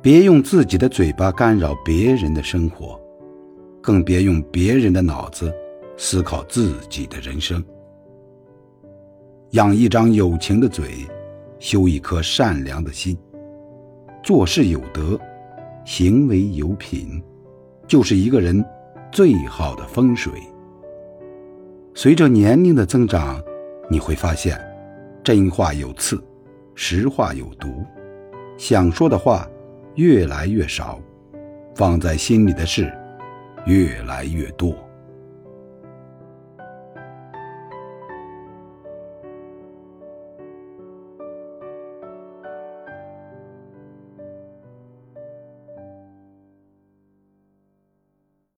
[0.00, 2.98] 别用自己的嘴巴干扰别人的生活，
[3.82, 5.52] 更别用别人的脑子
[5.96, 7.62] 思考自己的人生。
[9.50, 11.04] 养一张有情的嘴，
[11.58, 13.18] 修一颗善良的心，
[14.22, 15.18] 做事有德，
[15.84, 17.20] 行为有品，
[17.88, 18.64] 就是一个人
[19.10, 20.32] 最好的风水。
[21.92, 23.42] 随着年龄的增长，
[23.90, 24.56] 你会发现，
[25.24, 26.22] 真话有刺，
[26.76, 27.84] 实话有毒，
[28.56, 29.48] 想说的话
[29.98, 31.00] 越来越少，
[31.74, 32.88] 放在心里的事
[33.66, 34.87] 越来越多。